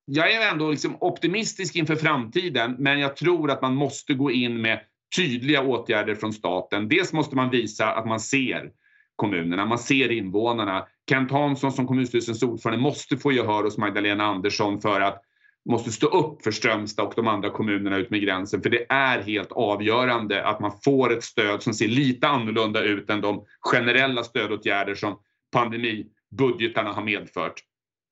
jag 0.04 0.32
är 0.32 0.50
ändå 0.52 0.70
liksom 0.70 0.97
optimistisk 1.00 1.76
inför 1.76 1.97
framtiden 1.97 2.76
men 2.78 2.99
jag 2.99 3.16
tror 3.16 3.50
att 3.50 3.62
man 3.62 3.75
måste 3.75 4.14
gå 4.14 4.30
in 4.30 4.61
med 4.61 4.80
tydliga 5.17 5.62
åtgärder 5.62 6.14
från 6.14 6.33
staten. 6.33 6.88
Dels 6.88 7.12
måste 7.12 7.37
man 7.37 7.50
visa 7.50 7.93
att 7.93 8.07
man 8.07 8.21
ser 8.21 8.71
kommunerna, 9.17 9.64
man 9.64 9.79
ser 9.79 10.12
invånarna. 10.12 10.87
Kent 11.09 11.31
Hansson 11.31 11.73
som 11.73 11.87
kommunstyrelsens 11.87 12.43
ordförande 12.43 12.83
måste 12.83 13.17
få 13.17 13.33
gehör 13.33 13.64
hos 13.64 13.79
Magdalena 13.79 14.25
Andersson 14.25 14.81
för 14.81 15.00
att 15.00 15.23
måste 15.69 15.93
stå 15.93 16.07
upp 16.07 16.43
för 16.43 16.50
Strömstad 16.50 17.07
och 17.07 17.12
de 17.17 17.29
andra 17.29 17.50
kommunerna 17.50 17.97
ut 17.97 18.11
med 18.11 18.21
gränsen. 18.21 18.62
För 18.62 18.71
det 18.71 18.87
är 18.88 19.23
helt 19.23 19.52
avgörande 19.52 20.47
att 20.47 20.61
man 20.61 20.73
får 20.85 21.12
ett 21.12 21.25
stöd 21.25 21.62
som 21.62 21.75
ser 21.75 21.88
lite 21.88 22.29
annorlunda 22.29 22.83
ut 22.83 23.11
än 23.11 23.21
de 23.21 23.45
generella 23.61 24.25
stödåtgärder 24.25 24.95
som 24.95 25.19
pandemibudgetarna 25.52 26.93
har 26.93 27.02
medfört. 27.02 27.55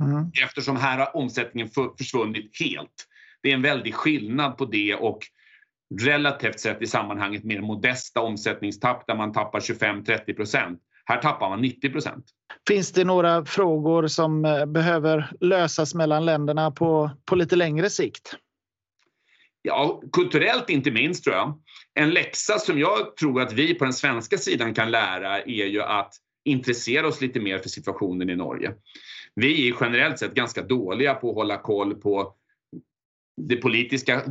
Mm. 0.03 0.31
Eftersom 0.45 0.77
här 0.77 0.99
har 0.99 1.17
omsättningen 1.17 1.71
försvunnit 1.99 2.61
helt. 2.61 3.07
Det 3.43 3.51
är 3.51 3.55
en 3.55 3.63
väldig 3.63 3.95
skillnad 3.95 4.59
på 4.59 4.65
det 4.65 4.95
och 4.95 5.19
relativt 6.01 6.61
sett 6.61 6.83
i 6.83 6.87
sammanhanget 6.87 7.45
mer 7.45 7.61
modesta 7.61 8.21
omsättningstapp 8.21 9.07
där 9.07 9.15
man 9.15 9.33
tappar 9.33 9.61
25-30 9.61 10.37
procent. 10.37 10.81
Här 11.05 11.23
tappar 11.23 11.49
man 11.49 11.61
90 11.61 11.93
procent. 11.93 12.25
Finns 12.69 12.93
det 12.93 13.05
några 13.05 13.45
frågor 13.45 14.07
som 14.07 14.45
eh, 14.45 14.67
behöver 14.67 15.31
lösas 15.41 15.95
mellan 15.95 16.25
länderna 16.25 16.71
på, 16.71 17.11
på 17.25 17.37
lite 17.37 17.57
längre 17.57 17.91
sikt? 17.91 18.37
Ja, 19.63 20.03
kulturellt 20.13 20.71
inte 20.71 20.91
minst 20.91 21.25
tror 21.25 21.37
jag. 21.37 21.61
En 21.95 22.11
läxa 22.11 22.59
som 22.59 22.79
jag 22.79 23.17
tror 23.17 23.41
att 23.41 23.53
vi 23.53 23.75
på 23.75 23.85
den 23.85 23.93
svenska 23.93 24.39
sidan 24.39 24.75
kan 24.75 24.91
lära 24.91 25.41
är 25.41 25.67
ju 25.67 25.83
att 25.83 26.15
intressera 26.45 27.07
oss 27.07 27.21
lite 27.21 27.41
mer 27.41 27.59
för 27.59 27.69
situationen 27.69 28.31
i 28.31 28.37
Norge. 28.37 28.75
Vi 29.35 29.69
är 29.69 29.77
generellt 29.81 30.19
sett 30.19 30.35
ganska 30.35 30.63
dåliga 30.63 31.15
på 31.15 31.31
att 31.31 31.35
hålla 31.35 31.57
koll 31.57 31.95
på 31.95 32.35
det 33.39 33.57
politiska 33.57 34.23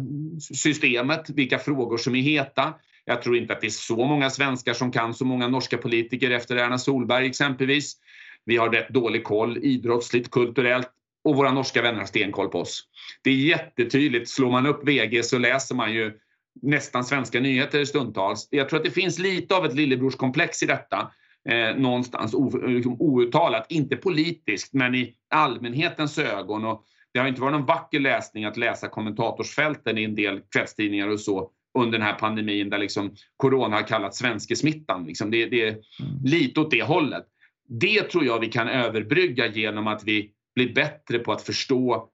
systemet, 0.53 1.29
vilka 1.29 1.59
frågor 1.59 1.97
som 1.97 2.15
är 2.15 2.21
heta. 2.21 2.73
Jag 3.05 3.21
tror 3.21 3.37
inte 3.37 3.53
att 3.53 3.61
det 3.61 3.67
är 3.67 3.71
så 3.71 4.05
många 4.05 4.29
svenskar 4.29 4.73
som 4.73 4.91
kan 4.91 5.13
så 5.13 5.25
många 5.25 5.47
norska 5.47 5.77
politiker 5.77 6.31
efter 6.31 6.55
Erna 6.55 6.77
Solberg 6.77 7.25
exempelvis. 7.25 7.97
Vi 8.45 8.57
har 8.57 8.69
rätt 8.69 8.89
dålig 8.89 9.23
koll 9.23 9.57
idrottsligt, 9.57 10.31
kulturellt 10.31 10.89
och 11.23 11.35
våra 11.35 11.51
norska 11.51 11.81
vänner 11.81 11.99
har 11.99 12.05
stenkoll 12.05 12.49
på 12.49 12.59
oss. 12.59 12.83
Det 13.23 13.29
är 13.29 13.35
jättetydligt. 13.35 14.29
Slår 14.29 14.51
man 14.51 14.67
upp 14.67 14.87
VG 14.87 15.23
så 15.23 15.37
läser 15.37 15.75
man 15.75 15.93
ju 15.93 16.13
nästan 16.61 17.03
svenska 17.03 17.39
nyheter 17.39 17.85
stundtals. 17.85 18.47
Jag 18.51 18.69
tror 18.69 18.79
att 18.79 18.85
det 18.85 18.91
finns 18.91 19.19
lite 19.19 19.55
av 19.55 19.65
ett 19.65 19.75
lillebrorskomplex 19.75 20.63
i 20.63 20.65
detta 20.65 21.11
eh, 21.49 21.75
någonstans 21.75 22.33
o, 22.33 22.67
liksom 22.67 23.01
outtalat, 23.01 23.65
inte 23.69 23.95
politiskt 23.95 24.73
men 24.73 24.95
i 24.95 25.13
allmänhetens 25.29 26.17
ögon. 26.17 26.65
Och 26.65 26.83
det 27.13 27.19
har 27.19 27.27
inte 27.27 27.41
varit 27.41 27.53
någon 27.53 27.65
vacker 27.65 27.99
läsning 27.99 28.45
att 28.45 28.57
läsa 28.57 28.87
kommentatorsfälten 28.87 29.97
i 29.97 30.03
en 30.03 30.15
del 30.15 30.41
kvällstidningar 30.53 31.07
och 31.07 31.19
så 31.19 31.51
under 31.77 31.97
den 31.97 32.07
här 32.07 32.13
pandemin 32.13 32.69
där 32.69 32.77
liksom 32.77 33.15
corona 33.37 33.75
har 33.75 33.87
kallats 33.87 34.17
svenskesmittan. 34.17 35.05
Liksom 35.05 35.31
det, 35.31 35.45
det 35.45 35.61
är 35.61 35.71
mm. 35.71 36.23
lite 36.23 36.59
åt 36.59 36.71
det 36.71 36.83
hållet. 36.83 37.25
Det 37.69 38.03
tror 38.03 38.25
jag 38.25 38.39
vi 38.39 38.47
kan 38.47 38.67
överbrygga 38.67 39.47
genom 39.47 39.87
att 39.87 40.03
vi 40.03 40.31
blir 40.55 40.73
bättre 40.73 41.19
på 41.19 41.31
att 41.31 41.41
förstå 41.41 42.09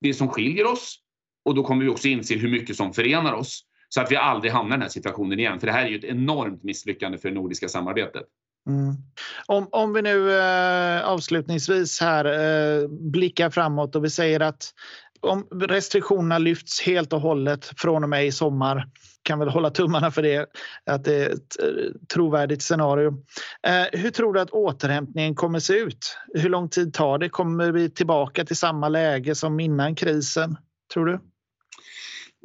det 0.00 0.14
som 0.14 0.28
skiljer 0.28 0.72
oss 0.72 0.98
och 1.44 1.54
då 1.54 1.64
kommer 1.64 1.84
vi 1.84 1.90
också 1.90 2.08
inse 2.08 2.34
hur 2.34 2.50
mycket 2.50 2.76
som 2.76 2.92
förenar 2.92 3.32
oss 3.32 3.64
så 3.88 4.00
att 4.00 4.12
vi 4.12 4.16
aldrig 4.16 4.52
hamnar 4.52 4.76
i 4.76 4.78
den 4.78 4.82
här 4.82 4.88
situationen 4.88 5.38
igen. 5.38 5.60
För 5.60 5.66
det 5.66 5.72
här 5.72 5.84
är 5.84 5.88
ju 5.88 5.98
ett 5.98 6.04
enormt 6.04 6.62
misslyckande 6.62 7.18
för 7.18 7.28
det 7.28 7.34
nordiska 7.34 7.68
samarbetet. 7.68 8.24
Mm. 8.66 8.94
Om, 9.46 9.68
om 9.72 9.92
vi 9.92 10.02
nu 10.02 10.38
eh, 10.38 11.04
avslutningsvis 11.04 12.00
här 12.00 12.24
eh, 12.24 12.88
blickar 12.88 13.50
framåt 13.50 13.96
och 13.96 14.04
vi 14.04 14.10
säger 14.10 14.40
att 14.40 14.74
om 15.20 15.48
restriktionerna 15.52 16.38
lyfts 16.38 16.80
helt 16.80 17.12
och 17.12 17.20
hållet 17.20 17.70
från 17.76 18.02
och 18.02 18.10
med 18.10 18.26
i 18.26 18.32
sommar. 18.32 18.86
kan 19.22 19.38
väl 19.38 19.48
hålla 19.48 19.70
tummarna 19.70 20.10
för 20.10 20.22
det, 20.22 20.46
att 20.86 21.04
det 21.04 21.14
är 21.14 21.30
ett 21.30 21.60
eh, 21.62 21.92
trovärdigt 22.12 22.62
scenario. 22.62 23.08
Eh, 23.66 24.00
hur 24.00 24.10
tror 24.10 24.32
du 24.32 24.40
att 24.40 24.50
återhämtningen 24.50 25.34
kommer 25.34 25.60
se 25.60 25.74
ut? 25.74 26.18
Hur 26.34 26.48
lång 26.48 26.68
tid 26.68 26.94
tar 26.94 27.18
det? 27.18 27.28
Kommer 27.28 27.72
vi 27.72 27.90
tillbaka 27.90 28.44
till 28.44 28.56
samma 28.56 28.88
läge 28.88 29.34
som 29.34 29.60
innan 29.60 29.94
krisen, 29.94 30.56
tror 30.94 31.06
du? 31.06 31.20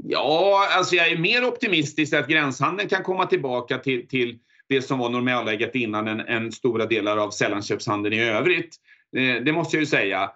Ja, 0.03 0.67
alltså 0.71 0.95
jag 0.95 1.11
är 1.11 1.17
mer 1.17 1.45
optimistisk 1.45 2.13
att 2.13 2.27
gränshandeln 2.27 2.89
kan 2.89 3.03
komma 3.03 3.25
tillbaka 3.25 3.77
till, 3.77 4.07
till 4.07 4.39
det 4.69 4.81
som 4.81 4.99
var 4.99 5.09
normalläget 5.09 5.75
innan 5.75 6.07
än, 6.07 6.19
än 6.19 6.51
stora 6.51 6.85
delar 6.85 7.17
av 7.17 7.31
sällanköpshandeln 7.31 8.15
i 8.15 8.23
övrigt. 8.23 8.75
Eh, 9.17 9.43
det 9.43 9.53
måste 9.53 9.75
jag 9.75 9.81
ju 9.81 9.87
säga. 9.87 10.31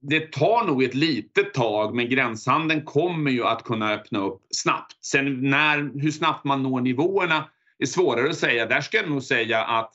Det 0.00 0.32
tar 0.32 0.66
nog 0.66 0.82
ett 0.82 0.94
litet 0.94 1.54
tag 1.54 1.94
men 1.94 2.08
gränshandeln 2.08 2.82
kommer 2.84 3.30
ju 3.30 3.44
att 3.44 3.64
kunna 3.64 3.92
öppna 3.92 4.24
upp 4.24 4.40
snabbt. 4.50 5.04
Sen 5.04 5.50
när, 5.50 6.00
hur 6.00 6.10
snabbt 6.10 6.44
man 6.44 6.62
når 6.62 6.80
nivåerna 6.80 7.48
är 7.78 7.86
svårare 7.86 8.30
att 8.30 8.36
säga. 8.36 8.66
Där 8.66 8.80
ska 8.80 8.96
jag 8.96 9.10
nog 9.10 9.22
säga 9.22 9.64
att 9.64 9.92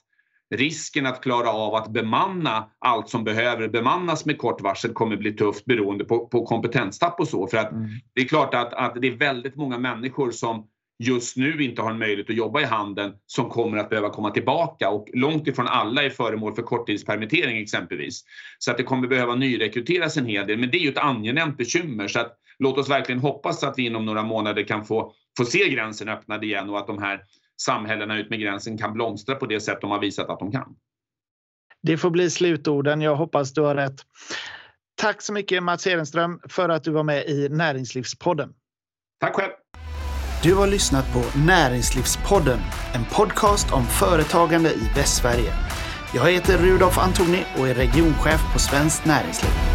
risken 0.55 1.05
att 1.05 1.21
klara 1.21 1.49
av 1.49 1.75
att 1.75 1.87
bemanna 1.87 2.69
allt 2.79 3.09
som 3.09 3.23
behöver 3.23 3.67
bemannas 3.67 4.25
med 4.25 4.37
kort 4.37 4.61
varsel 4.61 4.93
kommer 4.93 5.17
bli 5.17 5.33
tufft 5.33 5.65
beroende 5.65 6.05
på, 6.05 6.27
på 6.27 6.45
kompetenstapp 6.45 7.19
och 7.19 7.27
så. 7.27 7.47
För 7.47 7.57
att 7.57 7.71
mm. 7.71 7.89
det 8.13 8.21
är 8.21 8.25
klart 8.25 8.53
att, 8.53 8.73
att 8.73 9.01
det 9.01 9.07
är 9.07 9.17
väldigt 9.17 9.55
många 9.55 9.77
människor 9.77 10.31
som 10.31 10.67
just 10.99 11.37
nu 11.37 11.63
inte 11.63 11.81
har 11.81 11.91
en 11.91 11.99
möjlighet 11.99 12.29
att 12.29 12.35
jobba 12.35 12.61
i 12.61 12.63
handeln 12.63 13.13
som 13.25 13.49
kommer 13.49 13.77
att 13.77 13.89
behöva 13.89 14.09
komma 14.09 14.31
tillbaka 14.31 14.89
och 14.89 15.09
långt 15.13 15.47
ifrån 15.47 15.67
alla 15.67 16.03
är 16.03 16.09
föremål 16.09 16.55
för 16.55 16.61
korttidspermittering 16.61 17.57
exempelvis. 17.57 18.23
Så 18.59 18.71
att 18.71 18.77
det 18.77 18.83
kommer 18.83 19.07
behöva 19.07 19.35
nyrekryteras 19.35 20.17
en 20.17 20.25
hel 20.25 20.47
del 20.47 20.57
men 20.57 20.71
det 20.71 20.77
är 20.77 20.81
ju 20.81 20.89
ett 20.89 20.97
angenämt 20.97 21.57
bekymmer 21.57 22.07
så 22.07 22.19
att 22.19 22.37
låt 22.59 22.77
oss 22.77 22.89
verkligen 22.89 23.21
hoppas 23.21 23.63
att 23.63 23.73
vi 23.77 23.85
inom 23.85 24.05
några 24.05 24.23
månader 24.23 24.63
kan 24.63 24.85
få, 24.85 25.13
få 25.37 25.45
se 25.45 25.69
gränsen 25.69 26.09
öppnad 26.09 26.43
igen 26.43 26.69
och 26.69 26.79
att 26.79 26.87
de 26.87 26.97
här 27.01 27.21
samhällena 27.61 28.19
ut 28.19 28.29
med 28.29 28.39
gränsen 28.39 28.77
kan 28.77 28.93
blomstra 28.93 29.35
på 29.35 29.45
det 29.45 29.59
sätt 29.59 29.81
de 29.81 29.91
har 29.91 29.99
visat 29.99 30.29
att 30.29 30.39
de 30.39 30.51
kan. 30.51 30.75
Det 31.81 31.97
får 31.97 32.09
bli 32.09 32.29
slutorden. 32.29 33.01
Jag 33.01 33.15
hoppas 33.15 33.53
du 33.53 33.61
har 33.61 33.75
rätt. 33.75 34.01
Tack 34.95 35.21
så 35.21 35.33
mycket 35.33 35.63
Mats 35.63 35.87
Hedenström 35.87 36.39
för 36.49 36.69
att 36.69 36.83
du 36.83 36.91
var 36.91 37.03
med 37.03 37.25
i 37.25 37.49
Näringslivspodden. 37.49 38.53
Tack 39.19 39.35
själv. 39.35 39.51
Du 40.45 40.53
har 40.53 40.67
lyssnat 40.67 41.13
på 41.13 41.23
Näringslivspodden, 41.39 42.59
en 42.93 43.05
podcast 43.05 43.71
om 43.71 43.85
företagande 43.85 44.69
i 44.69 44.89
Västsverige. 44.95 45.53
Jag 46.15 46.31
heter 46.31 46.57
Rudolf 46.57 46.97
Antoni 46.97 47.43
och 47.57 47.67
är 47.67 47.73
regionchef 47.73 48.53
på 48.53 48.59
Svenskt 48.59 49.05
Näringsliv. 49.05 49.75